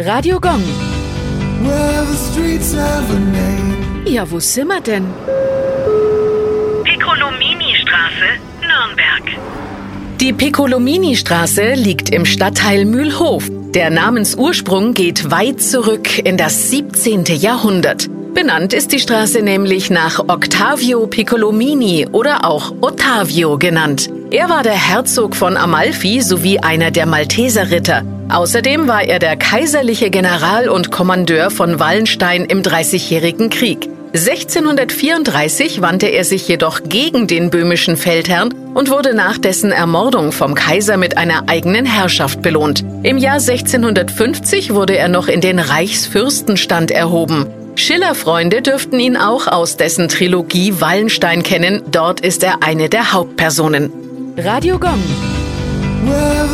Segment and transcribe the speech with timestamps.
[0.00, 0.62] Radio Gong.
[1.64, 4.06] Well, the streets have a name.
[4.06, 5.04] Ja, wo sind wir denn?
[6.84, 9.24] Piccolomini-Straße, Nürnberg.
[10.20, 13.50] Die Piccolomini-Straße liegt im Stadtteil Mühlhof.
[13.74, 17.24] Der Namensursprung geht weit zurück in das 17.
[17.24, 18.08] Jahrhundert.
[18.34, 24.08] Benannt ist die Straße nämlich nach Octavio Piccolomini oder auch Ottavio genannt.
[24.30, 28.04] Er war der Herzog von Amalfi sowie einer der Malteserritter.
[28.30, 33.88] Außerdem war er der kaiserliche General und Kommandeur von Wallenstein im Dreißigjährigen Krieg.
[34.14, 40.54] 1634 wandte er sich jedoch gegen den böhmischen Feldherrn und wurde nach dessen Ermordung vom
[40.54, 42.84] Kaiser mit einer eigenen Herrschaft belohnt.
[43.02, 47.46] Im Jahr 1650 wurde er noch in den Reichsfürstenstand erhoben.
[47.76, 51.82] Schillerfreunde dürften ihn auch aus dessen Trilogie Wallenstein kennen.
[51.90, 53.92] Dort ist er eine der Hauptpersonen.
[54.36, 55.02] Radio Gong.
[56.04, 56.48] Well,